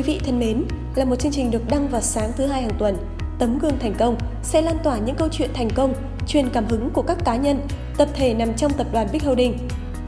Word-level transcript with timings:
Quý 0.00 0.06
vị 0.06 0.20
thân 0.24 0.38
mến, 0.38 0.64
là 0.94 1.04
một 1.04 1.16
chương 1.16 1.32
trình 1.32 1.50
được 1.50 1.62
đăng 1.68 1.88
vào 1.88 2.00
sáng 2.00 2.32
thứ 2.36 2.46
hai 2.46 2.62
hàng 2.62 2.74
tuần, 2.78 2.96
tấm 3.38 3.58
gương 3.58 3.78
thành 3.78 3.94
công 3.98 4.16
sẽ 4.42 4.62
lan 4.62 4.76
tỏa 4.84 4.98
những 4.98 5.16
câu 5.16 5.28
chuyện 5.28 5.50
thành 5.54 5.70
công, 5.70 5.94
truyền 6.26 6.50
cảm 6.50 6.66
hứng 6.68 6.90
của 6.90 7.02
các 7.02 7.24
cá 7.24 7.36
nhân, 7.36 7.60
tập 7.96 8.08
thể 8.14 8.34
nằm 8.34 8.54
trong 8.54 8.72
tập 8.72 8.86
đoàn 8.92 9.08
Big 9.12 9.20
Holding. 9.20 9.58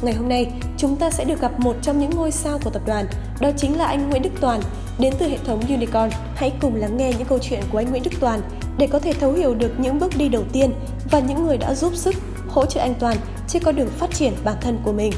Ngày 0.02 0.14
hôm 0.14 0.28
nay, 0.28 0.52
chúng 0.76 0.96
ta 0.96 1.10
sẽ 1.10 1.24
được 1.24 1.40
gặp 1.40 1.60
một 1.60 1.76
trong 1.82 1.98
những 1.98 2.10
ngôi 2.10 2.30
sao 2.30 2.58
của 2.64 2.70
tập 2.70 2.82
đoàn, 2.86 3.06
đó 3.40 3.50
chính 3.56 3.78
là 3.78 3.86
anh 3.86 4.10
Nguyễn 4.10 4.22
Đức 4.22 4.30
Toàn, 4.40 4.60
đến 4.98 5.14
từ 5.18 5.28
hệ 5.28 5.38
thống 5.44 5.60
Unicorn. 5.68 6.10
Hãy 6.34 6.52
cùng 6.60 6.74
lắng 6.74 6.96
nghe 6.96 7.12
những 7.18 7.28
câu 7.28 7.38
chuyện 7.38 7.60
của 7.72 7.78
anh 7.78 7.90
Nguyễn 7.90 8.02
Đức 8.02 8.20
Toàn 8.20 8.40
để 8.78 8.86
có 8.86 8.98
thể 8.98 9.12
thấu 9.12 9.32
hiểu 9.32 9.54
được 9.54 9.80
những 9.80 9.98
bước 9.98 10.16
đi 10.16 10.28
đầu 10.28 10.42
tiên 10.52 10.72
và 11.10 11.20
những 11.20 11.46
người 11.46 11.56
đã 11.56 11.74
giúp 11.74 11.96
sức 11.96 12.14
hỗ 12.48 12.66
trợ 12.66 12.80
anh 12.80 12.94
Toàn 12.98 13.16
trên 13.48 13.62
con 13.62 13.76
đường 13.76 13.88
phát 13.98 14.14
triển 14.14 14.32
bản 14.44 14.56
thân 14.60 14.78
của 14.84 14.92
mình. 14.92 15.12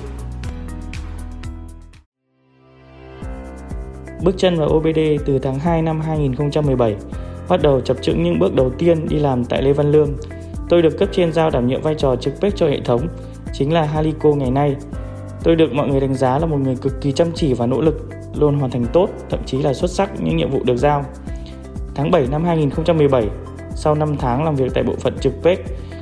Bước 4.24 4.34
chân 4.36 4.56
vào 4.56 4.68
OBD 4.68 4.98
từ 5.26 5.38
tháng 5.38 5.58
2 5.58 5.82
năm 5.82 6.00
2017, 6.00 6.96
bắt 7.48 7.62
đầu 7.62 7.80
chập 7.80 7.96
chững 8.02 8.22
những 8.22 8.38
bước 8.38 8.54
đầu 8.54 8.70
tiên 8.78 9.08
đi 9.08 9.18
làm 9.18 9.44
tại 9.44 9.62
Lê 9.62 9.72
Văn 9.72 9.92
Lương. 9.92 10.10
Tôi 10.68 10.82
được 10.82 10.98
cấp 10.98 11.08
trên 11.12 11.32
giao 11.32 11.50
đảm 11.50 11.66
nhiệm 11.66 11.82
vai 11.82 11.94
trò 11.94 12.16
trực 12.16 12.34
bếp 12.40 12.56
cho 12.56 12.68
hệ 12.68 12.80
thống, 12.80 13.08
chính 13.52 13.72
là 13.72 13.82
Halico 13.82 14.30
ngày 14.30 14.50
nay. 14.50 14.76
Tôi 15.42 15.56
được 15.56 15.72
mọi 15.72 15.88
người 15.88 16.00
đánh 16.00 16.14
giá 16.14 16.38
là 16.38 16.46
một 16.46 16.56
người 16.56 16.76
cực 16.76 17.00
kỳ 17.00 17.12
chăm 17.12 17.28
chỉ 17.34 17.54
và 17.54 17.66
nỗ 17.66 17.80
lực, 17.80 18.08
luôn 18.34 18.58
hoàn 18.58 18.70
thành 18.70 18.84
tốt, 18.92 19.08
thậm 19.30 19.40
chí 19.46 19.62
là 19.62 19.74
xuất 19.74 19.90
sắc 19.90 20.10
những 20.20 20.36
nhiệm 20.36 20.50
vụ 20.50 20.62
được 20.64 20.76
giao. 20.76 21.04
Tháng 21.94 22.10
7 22.10 22.26
năm 22.30 22.44
2017, 22.44 23.28
sau 23.74 23.94
5 23.94 24.16
tháng 24.18 24.44
làm 24.44 24.56
việc 24.56 24.74
tại 24.74 24.84
bộ 24.84 24.94
phận 25.00 25.14
trực 25.20 25.32
bếp, 25.42 25.58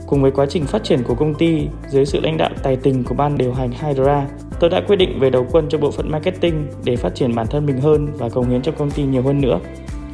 cùng 0.06 0.22
với 0.22 0.30
quá 0.30 0.46
trình 0.46 0.64
phát 0.64 0.84
triển 0.84 1.02
của 1.02 1.14
công 1.14 1.34
ty 1.34 1.68
dưới 1.89 2.06
sự 2.06 2.20
lãnh 2.20 2.36
đạo 2.36 2.50
tài 2.62 2.77
tình 2.77 3.05
của 3.05 3.14
ban 3.14 3.39
điều 3.39 3.55
hành 3.55 3.70
Hydra, 3.70 4.27
tôi 4.62 4.70
đã 4.70 4.80
quyết 4.80 4.96
định 4.96 5.18
về 5.20 5.30
đầu 5.30 5.46
quân 5.52 5.68
cho 5.68 5.78
bộ 5.78 5.91
phận 5.91 6.10
marketing 6.10 6.66
để 6.84 6.96
phát 6.96 7.14
triển 7.14 7.34
bản 7.34 7.46
thân 7.46 7.66
mình 7.66 7.80
hơn 7.80 8.08
và 8.18 8.28
cống 8.28 8.50
hiến 8.50 8.62
cho 8.62 8.72
công 8.72 8.91
ty 8.91 9.02
nhiều 9.02 9.22
hơn 9.22 9.41
nữa. 9.41 9.60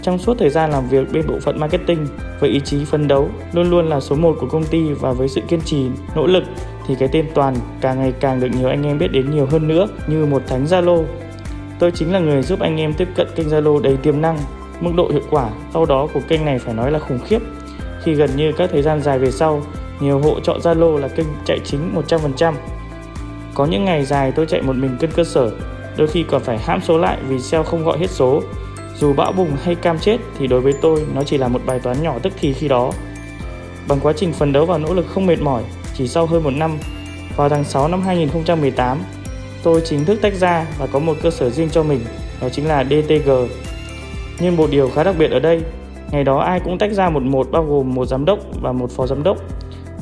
Trong 0.03 0.19
suốt 0.19 0.39
thời 0.39 0.51
gian 0.51 0.71
làm 0.71 0.89
việc 0.89 1.13
bên 1.13 1.27
bộ 1.29 1.35
phận 1.41 1.61
marketing 1.61 2.07
với 2.41 2.51
ý 2.51 2.61
chí 2.61 2.85
phấn 2.85 3.09
đấu 3.09 3.29
luôn 3.53 3.71
luôn 3.71 3.89
là 3.89 4.01
số 4.01 4.17
1 4.17 4.37
của 4.41 4.47
công 4.47 4.65
ty 4.65 4.93
và 4.93 5.13
với 5.13 5.29
sự 5.29 5.41
kiên 5.49 5.61
trì, 5.61 5.87
nỗ 6.17 6.27
lực 6.27 6.43
thì 6.87 6.95
cái 6.99 7.09
tên 7.13 7.27
Toàn 7.35 7.57
càng 7.81 8.01
ngày 8.01 8.13
càng 8.21 8.41
được 8.41 8.49
nhiều 8.59 8.69
anh 8.69 8.83
em 8.83 8.99
biết 8.99 9.09
đến 9.09 9.31
nhiều 9.31 9.47
hơn 9.47 9.69
nữa 9.69 9.89
như 10.07 10.27
một 10.27 10.43
thánh 10.47 10.65
Zalo. 10.65 11.05
Tôi 11.79 11.91
chính 11.91 12.13
là 12.13 12.19
người 12.19 12.43
giúp 12.43 12.61
anh 12.61 12.81
em 12.81 12.95
tiếp 12.95 13.09
cận 13.15 13.27
kênh 13.35 13.49
Zalo 13.49 13.83
đầy 13.83 13.97
tiềm 13.97 14.21
năng, 14.21 14.39
mức 14.81 14.91
độ 14.97 15.09
hiệu 15.09 15.25
quả 15.31 15.51
sau 15.73 15.87
đó 15.87 16.09
của 16.15 16.21
kênh 16.29 16.45
này 16.45 16.59
phải 16.59 16.75
nói 16.75 16.91
là 16.91 16.99
khủng 16.99 17.21
khiếp 17.25 17.43
khi 18.03 18.15
gần 18.15 18.31
như 18.37 18.53
các 18.53 18.71
thời 18.73 18.83
gian 18.83 19.03
dài 19.03 19.19
về 19.19 19.31
sau 19.31 19.63
nhiều 20.01 20.19
hộ 20.19 20.41
chọn 20.41 20.61
Zalo 20.61 20.97
là 20.97 21.09
kênh 21.09 21.27
chạy 21.45 21.59
chính 21.65 21.95
100%. 22.09 22.55
Có 23.59 23.65
những 23.65 23.85
ngày 23.85 24.05
dài 24.05 24.33
tôi 24.33 24.47
chạy 24.47 24.63
một 24.63 24.77
mình 24.77 24.97
cân 25.01 25.11
cơ 25.11 25.25
sở, 25.25 25.51
đôi 25.97 26.09
khi 26.09 26.25
còn 26.29 26.43
phải 26.43 26.59
hãm 26.59 26.81
số 26.81 26.99
lại 26.99 27.19
vì 27.29 27.39
sale 27.39 27.65
không 27.65 27.85
gọi 27.85 27.99
hết 27.99 28.11
số. 28.11 28.43
Dù 28.97 29.13
bão 29.13 29.33
bùng 29.33 29.51
hay 29.63 29.75
cam 29.75 29.99
chết 29.99 30.19
thì 30.39 30.47
đối 30.47 30.61
với 30.61 30.73
tôi 30.83 31.05
nó 31.15 31.23
chỉ 31.23 31.39
là 31.39 31.49
một 31.49 31.61
bài 31.67 31.81
toán 31.81 32.03
nhỏ 32.03 32.19
tức 32.23 32.33
thì 32.41 32.53
khi 32.53 32.69
đó. 32.69 32.93
Bằng 33.89 33.99
quá 34.03 34.13
trình 34.17 34.33
phấn 34.33 34.53
đấu 34.53 34.67
và 34.67 34.79
nỗ 34.79 34.95
lực 34.95 35.07
không 35.09 35.27
mệt 35.27 35.41
mỏi, 35.41 35.63
chỉ 35.95 36.09
sau 36.09 36.27
hơn 36.27 36.45
một 36.45 36.51
năm, 36.51 36.79
vào 37.37 37.49
tháng 37.49 37.65
6 37.65 37.89
năm 37.89 38.03
2018, 38.03 38.99
tôi 39.63 39.81
chính 39.85 40.05
thức 40.05 40.19
tách 40.23 40.35
ra 40.35 40.67
và 40.79 40.87
có 40.87 40.99
một 40.99 41.17
cơ 41.23 41.31
sở 41.31 41.51
riêng 41.51 41.71
cho 41.71 41.83
mình, 41.83 42.01
đó 42.41 42.49
chính 42.49 42.69
là 42.69 42.85
DTG. 42.85 43.31
Nhưng 44.41 44.57
một 44.57 44.71
điều 44.71 44.91
khá 44.91 45.05
đặc 45.05 45.15
biệt 45.19 45.31
ở 45.31 45.39
đây, 45.39 45.63
ngày 46.11 46.25
đó 46.25 46.39
ai 46.39 46.61
cũng 46.61 46.79
tách 46.79 46.93
ra 46.93 47.11
một 47.11 47.23
một 47.23 47.51
bao 47.51 47.65
gồm 47.65 47.95
một 47.95 48.07
giám 48.07 48.25
đốc 48.25 48.39
và 48.61 48.73
một 48.73 48.91
phó 48.91 49.07
giám 49.07 49.23
đốc 49.23 49.39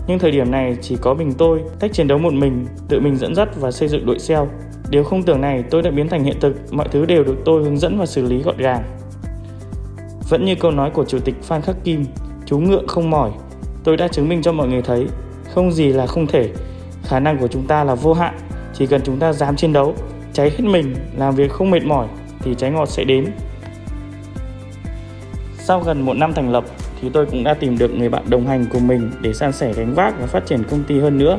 nhưng 0.07 0.19
thời 0.19 0.31
điểm 0.31 0.51
này 0.51 0.77
chỉ 0.81 0.97
có 1.01 1.15
mình 1.15 1.33
tôi 1.33 1.61
tách 1.81 1.93
chiến 1.93 2.09
đấu 2.09 2.19
một 2.19 2.33
mình, 2.33 2.67
tự 2.89 3.01
mình 3.01 3.17
dẫn 3.17 3.35
dắt 3.35 3.49
và 3.57 3.71
xây 3.71 3.89
dựng 3.89 4.07
đội 4.07 4.19
SEO. 4.19 4.49
Điều 4.91 5.05
không 5.05 5.23
tưởng 5.23 5.41
này 5.41 5.65
tôi 5.71 5.83
đã 5.83 5.91
biến 5.91 6.09
thành 6.09 6.25
hiện 6.25 6.41
thực, 6.41 6.73
mọi 6.75 6.89
thứ 6.89 7.07
đều 7.07 7.25
được 7.25 7.37
tôi 7.45 7.65
hướng 7.65 7.79
dẫn 7.79 7.99
và 7.99 8.07
xử 8.07 8.23
lý 8.23 8.43
gọn 8.43 8.57
gàng. 8.57 8.83
Vẫn 10.29 10.45
như 10.45 10.55
câu 10.55 10.71
nói 10.71 10.91
của 10.91 11.05
chủ 11.05 11.19
tịch 11.19 11.35
Phan 11.43 11.63
Khắc 11.63 11.77
Kim, 11.85 12.05
chú 12.47 12.59
ngựa 12.59 12.83
không 12.89 13.11
mỏi, 13.11 13.31
tôi 13.85 13.97
đã 13.97 14.09
chứng 14.09 14.29
minh 14.29 14.43
cho 14.43 14.53
mọi 14.53 14.69
người 14.69 14.83
thấy, 14.83 15.07
không 15.55 15.73
gì 15.73 15.89
là 15.89 16.07
không 16.07 16.27
thể, 16.27 16.51
khả 17.05 17.21
năng 17.21 17.39
của 17.39 17.49
chúng 17.49 17.67
ta 17.67 17.85
là 17.85 17.95
vô 17.95 18.13
hạn, 18.13 18.35
chỉ 18.75 18.87
cần 18.87 19.01
chúng 19.05 19.19
ta 19.19 19.33
dám 19.33 19.57
chiến 19.57 19.73
đấu, 19.73 19.95
cháy 20.33 20.51
hết 20.51 20.65
mình, 20.65 20.95
làm 21.17 21.35
việc 21.35 21.51
không 21.51 21.71
mệt 21.71 21.85
mỏi 21.85 22.07
thì 22.41 22.55
trái 22.59 22.71
ngọt 22.71 22.87
sẽ 22.87 23.05
đến. 23.05 23.27
Sau 25.59 25.81
gần 25.81 26.03
một 26.03 26.15
năm 26.15 26.33
thành 26.33 26.53
lập, 26.53 26.65
thì 27.01 27.11
tôi 27.13 27.27
cũng 27.27 27.45
đã 27.45 27.55
tìm 27.55 27.79
được 27.79 27.95
người 27.95 28.09
bạn 28.09 28.23
đồng 28.29 28.47
hành 28.47 28.67
của 28.73 28.79
mình 28.79 29.11
để 29.21 29.33
san 29.33 29.53
sẻ 29.53 29.73
gánh 29.73 29.95
vác 29.95 30.21
và 30.21 30.27
phát 30.27 30.47
triển 30.47 30.65
công 30.71 30.85
ty 30.85 31.01
hơn 31.01 31.19
nữa. 31.19 31.39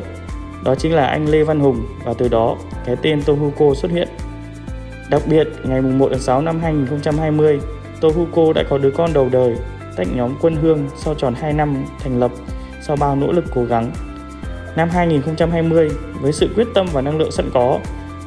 Đó 0.63 0.75
chính 0.75 0.93
là 0.93 1.05
anh 1.05 1.29
Lê 1.29 1.43
Văn 1.43 1.59
Hùng 1.59 1.85
và 2.05 2.13
từ 2.17 2.27
đó 2.27 2.57
cái 2.85 2.95
tên 3.01 3.21
Tohuco 3.21 3.73
xuất 3.75 3.91
hiện. 3.91 4.07
Đặc 5.09 5.21
biệt, 5.29 5.47
ngày 5.63 5.81
1 5.81 6.07
tháng 6.11 6.19
6 6.19 6.41
năm 6.41 6.59
2020, 6.59 7.59
Tohuco 8.01 8.53
đã 8.53 8.63
có 8.69 8.77
đứa 8.77 8.91
con 8.91 9.13
đầu 9.13 9.29
đời, 9.31 9.55
tách 9.95 10.07
nhóm 10.15 10.35
Quân 10.41 10.55
Hương 10.55 10.89
sau 10.97 11.13
tròn 11.13 11.33
2 11.33 11.53
năm 11.53 11.85
thành 11.99 12.19
lập 12.19 12.31
sau 12.81 12.95
bao 12.95 13.15
nỗ 13.15 13.31
lực 13.31 13.45
cố 13.55 13.63
gắng. 13.65 13.91
Năm 14.75 14.89
2020, 14.89 15.89
với 16.21 16.31
sự 16.31 16.49
quyết 16.55 16.67
tâm 16.73 16.87
và 16.93 17.01
năng 17.01 17.17
lượng 17.17 17.31
sẵn 17.31 17.49
có, 17.53 17.79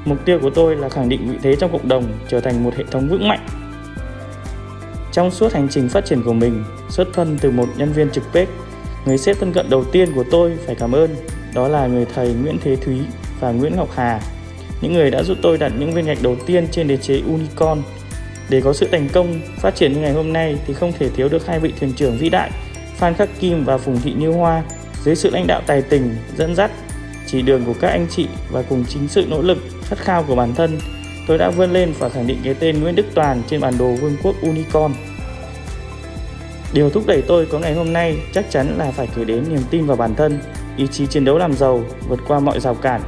mục 0.05 0.19
tiêu 0.25 0.39
của 0.43 0.51
tôi 0.51 0.77
là 0.77 0.89
khẳng 0.89 1.09
định 1.09 1.29
vị 1.31 1.39
thế 1.43 1.57
trong 1.57 1.73
cộng 1.73 1.89
đồng 1.89 2.05
trở 2.29 2.41
thành 2.41 2.65
một 2.65 2.75
hệ 2.77 2.85
thống 2.91 3.09
vững 3.09 3.29
mạnh 3.29 3.47
trong 5.13 5.31
suốt 5.31 5.53
hành 5.53 5.69
trình 5.71 5.89
phát 5.89 6.05
triển 6.05 6.23
của 6.23 6.33
mình, 6.33 6.65
xuất 6.89 7.09
thân 7.13 7.39
từ 7.41 7.51
một 7.51 7.67
nhân 7.77 7.93
viên 7.93 8.11
trực 8.11 8.25
bếp, 8.33 8.49
người 9.07 9.19
sếp 9.19 9.39
thân 9.41 9.53
cận 9.53 9.71
đầu 9.71 9.85
tiên 9.85 10.13
của 10.15 10.25
tôi 10.31 10.57
phải 10.67 10.75
cảm 10.75 10.93
ơn 10.93 11.17
đó 11.55 11.69
là 11.69 11.87
người 11.87 12.07
thầy 12.15 12.33
Nguyễn 12.33 12.59
Thế 12.63 12.77
Thúy 12.77 13.01
và 13.41 13.51
Nguyễn 13.51 13.77
Ngọc 13.77 13.89
Hà, 13.95 14.21
những 14.81 14.93
người 14.93 15.11
đã 15.11 15.23
giúp 15.23 15.37
tôi 15.43 15.59
đặt 15.59 15.73
những 15.79 15.93
viên 15.93 16.07
gạch 16.07 16.19
đầu 16.23 16.37
tiên 16.47 16.69
trên 16.71 16.89
đế 16.89 16.97
chế 16.97 17.21
Unicorn. 17.27 17.83
Để 18.49 18.61
có 18.61 18.73
sự 18.73 18.89
thành 18.93 19.09
công 19.13 19.41
phát 19.61 19.75
triển 19.75 19.93
như 19.93 20.01
ngày 20.01 20.13
hôm 20.13 20.33
nay 20.33 20.57
thì 20.67 20.75
không 20.75 20.93
thể 20.99 21.09
thiếu 21.09 21.29
được 21.29 21.47
hai 21.47 21.61
vị 21.61 21.73
thuyền 21.81 21.93
trưởng 21.93 22.17
vĩ 22.17 22.29
đại 22.29 22.51
Phan 22.97 23.15
Khắc 23.15 23.29
Kim 23.41 23.65
và 23.65 23.79
Phùng 23.79 24.01
Thị 24.01 24.13
Như 24.13 24.33
Hoa 24.33 24.63
dưới 25.05 25.17
sự 25.17 25.31
lãnh 25.31 25.47
đạo 25.47 25.63
tài 25.67 25.83
tình, 25.83 26.17
dẫn 26.37 26.55
dắt, 26.55 26.71
chỉ 27.27 27.43
đường 27.43 27.65
của 27.65 27.75
các 27.81 27.89
anh 27.89 28.07
chị 28.11 28.27
và 28.51 28.63
cùng 28.63 28.85
chính 28.89 29.09
sự 29.09 29.27
nỗ 29.29 29.43
lực 29.43 29.59
khát 29.85 29.99
khao 29.99 30.23
của 30.23 30.37
bản 30.37 30.55
thân 30.55 30.79
tôi 31.27 31.39
đã 31.39 31.51
vươn 31.51 31.73
lên 31.73 31.93
và 31.99 32.09
khẳng 32.09 32.27
định 32.27 32.39
cái 32.45 32.55
tên 32.55 32.81
Nguyễn 32.81 32.95
Đức 32.95 33.07
Toàn 33.15 33.43
trên 33.47 33.61
bản 33.61 33.75
đồ 33.79 33.93
vương 33.93 34.17
quốc 34.23 34.35
Unicorn. 34.43 34.93
Điều 36.73 36.91
thúc 36.91 37.07
đẩy 37.07 37.23
tôi 37.23 37.47
có 37.47 37.59
ngày 37.59 37.75
hôm 37.75 37.93
nay 37.93 38.17
chắc 38.33 38.51
chắn 38.51 38.75
là 38.79 38.91
phải 38.91 39.09
kể 39.17 39.25
đến 39.25 39.45
niềm 39.49 39.63
tin 39.71 39.87
vào 39.87 39.97
bản 39.97 40.15
thân, 40.15 40.39
ý 40.77 40.87
chí 40.87 41.07
chiến 41.07 41.25
đấu 41.25 41.39
làm 41.39 41.53
giàu, 41.53 41.85
vượt 42.09 42.21
qua 42.29 42.41
mọi 42.41 42.61
rào 42.61 42.75
cản, 42.75 43.01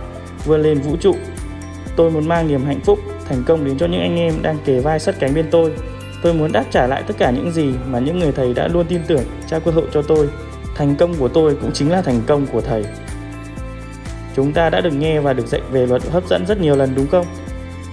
vươn 0.45 0.63
lên 0.63 0.81
vũ 0.81 0.97
trụ. 1.01 1.15
Tôi 1.97 2.11
muốn 2.11 2.29
mang 2.29 2.49
niềm 2.49 2.65
hạnh 2.65 2.81
phúc, 2.85 2.99
thành 3.29 3.43
công 3.47 3.65
đến 3.65 3.79
cho 3.79 3.87
những 3.87 4.01
anh 4.01 4.17
em 4.17 4.35
đang 4.43 4.59
kề 4.65 4.81
vai 4.81 4.99
sát 4.99 5.15
cánh 5.21 5.35
bên 5.35 5.47
tôi. 5.51 5.73
Tôi 6.23 6.35
muốn 6.35 6.53
đáp 6.53 6.65
trả 6.71 6.87
lại 6.87 7.03
tất 7.07 7.15
cả 7.19 7.31
những 7.31 7.53
gì 7.53 7.73
mà 7.87 7.99
những 7.99 8.19
người 8.19 8.33
thầy 8.33 8.55
đã 8.55 8.69
luôn 8.69 8.87
tin 8.87 9.01
tưởng, 9.07 9.25
trao 9.51 9.61
cơ 9.61 9.71
hội 9.71 9.87
cho 9.93 10.03
tôi. 10.03 10.29
Thành 10.75 10.97
công 10.97 11.15
của 11.15 11.29
tôi 11.29 11.57
cũng 11.63 11.73
chính 11.73 11.91
là 11.91 12.03
thành 12.03 12.21
công 12.27 12.47
của 12.47 12.61
thầy. 12.61 12.85
Chúng 14.37 14.53
ta 14.53 14.71
đã 14.71 14.81
được 14.81 14.95
nghe 14.95 15.21
và 15.21 15.33
được 15.33 15.47
dạy 15.47 15.61
về 15.71 15.87
luật 15.87 16.03
hấp 16.11 16.29
dẫn 16.29 16.47
rất 16.47 16.61
nhiều 16.61 16.77
lần 16.77 16.95
đúng 16.95 17.07
không? 17.07 17.27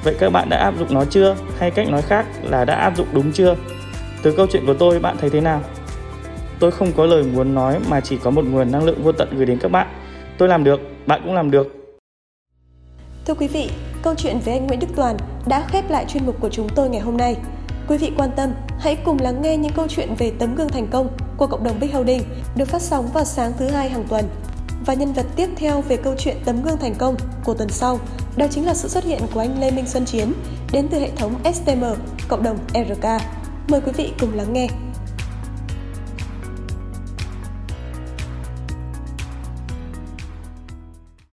Vậy 0.03 0.15
các 0.19 0.29
bạn 0.29 0.49
đã 0.49 0.57
áp 0.57 0.73
dụng 0.79 0.93
nó 0.93 1.05
chưa? 1.05 1.35
Hay 1.57 1.71
cách 1.71 1.89
nói 1.89 2.01
khác 2.01 2.25
là 2.43 2.65
đã 2.65 2.75
áp 2.75 2.97
dụng 2.97 3.07
đúng 3.13 3.31
chưa? 3.31 3.55
Từ 4.23 4.33
câu 4.37 4.47
chuyện 4.51 4.65
của 4.65 4.73
tôi 4.73 4.99
bạn 4.99 5.17
thấy 5.17 5.29
thế 5.29 5.41
nào? 5.41 5.61
Tôi 6.59 6.71
không 6.71 6.91
có 6.97 7.05
lời 7.05 7.23
muốn 7.23 7.55
nói 7.55 7.79
mà 7.89 8.01
chỉ 8.01 8.17
có 8.23 8.31
một 8.31 8.45
nguồn 8.45 8.71
năng 8.71 8.83
lượng 8.83 9.03
vô 9.03 9.11
tận 9.11 9.29
gửi 9.37 9.45
đến 9.45 9.59
các 9.61 9.71
bạn. 9.71 9.87
Tôi 10.37 10.49
làm 10.49 10.63
được, 10.63 10.79
bạn 11.05 11.21
cũng 11.23 11.33
làm 11.33 11.51
được. 11.51 11.67
Thưa 13.25 13.33
quý 13.33 13.47
vị, 13.47 13.69
câu 14.01 14.15
chuyện 14.15 14.39
với 14.45 14.53
anh 14.53 14.67
Nguyễn 14.67 14.79
Đức 14.79 14.87
Toàn 14.95 15.17
đã 15.47 15.65
khép 15.67 15.89
lại 15.89 16.05
chuyên 16.07 16.25
mục 16.25 16.35
của 16.39 16.49
chúng 16.49 16.69
tôi 16.69 16.89
ngày 16.89 17.01
hôm 17.01 17.17
nay. 17.17 17.35
Quý 17.87 17.97
vị 17.97 18.11
quan 18.17 18.29
tâm, 18.35 18.49
hãy 18.79 18.95
cùng 18.95 19.17
lắng 19.21 19.41
nghe 19.41 19.57
những 19.57 19.73
câu 19.75 19.87
chuyện 19.87 20.15
về 20.17 20.31
tấm 20.39 20.55
gương 20.55 20.69
thành 20.69 20.87
công 20.87 21.09
của 21.37 21.47
cộng 21.47 21.63
đồng 21.63 21.79
Big 21.79 21.91
Holding 21.91 22.23
được 22.55 22.67
phát 22.67 22.81
sóng 22.81 23.07
vào 23.13 23.25
sáng 23.25 23.51
thứ 23.57 23.67
hai 23.67 23.89
hàng 23.89 24.03
tuần. 24.09 24.25
Và 24.85 24.93
nhân 24.93 25.13
vật 25.13 25.25
tiếp 25.35 25.49
theo 25.55 25.81
về 25.81 25.97
câu 25.97 26.15
chuyện 26.17 26.37
tấm 26.45 26.63
gương 26.63 26.77
thành 26.77 26.95
công 26.95 27.15
của 27.43 27.53
tuần 27.53 27.69
sau 27.69 27.99
đó 28.37 28.45
chính 28.51 28.65
là 28.65 28.73
sự 28.73 28.87
xuất 28.87 29.03
hiện 29.03 29.21
của 29.33 29.39
anh 29.39 29.59
Lê 29.59 29.71
Minh 29.71 29.87
Xuân 29.87 30.05
Chiến 30.05 30.33
đến 30.71 30.87
từ 30.91 30.99
hệ 30.99 31.11
thống 31.15 31.35
STM, 31.53 31.83
cộng 32.27 32.43
đồng 32.43 32.57
RK. 32.73 33.05
Mời 33.67 33.81
quý 33.81 33.91
vị 33.97 34.13
cùng 34.19 34.33
lắng 34.33 34.53
nghe. 34.53 34.67